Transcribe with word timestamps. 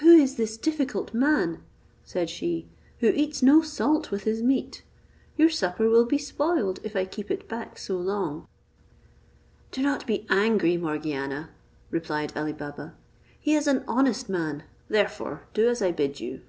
"Who 0.00 0.08
is 0.10 0.34
this 0.34 0.56
difficult 0.56 1.14
man," 1.14 1.62
said 2.04 2.28
she, 2.28 2.66
"who 2.98 3.10
eats 3.10 3.44
no 3.44 3.62
salt 3.62 4.10
with 4.10 4.24
his 4.24 4.42
meat? 4.42 4.82
Your 5.36 5.48
supper 5.50 5.88
will 5.88 6.04
be 6.04 6.18
spoiled, 6.18 6.80
if 6.82 6.96
I 6.96 7.04
keep 7.04 7.30
it 7.30 7.46
back 7.48 7.78
so 7.78 7.96
long." 7.96 8.48
"Do 9.70 9.80
not 9.80 10.04
be 10.04 10.26
angry, 10.28 10.76
Morgiana," 10.76 11.50
replied 11.92 12.32
Ali 12.34 12.52
Baba: 12.52 12.96
"he 13.38 13.54
is 13.54 13.68
an 13.68 13.84
honest 13.86 14.28
man; 14.28 14.64
therefore 14.88 15.46
do 15.54 15.68
as 15.68 15.80
I 15.80 15.92
bid 15.92 16.18
you." 16.18 16.40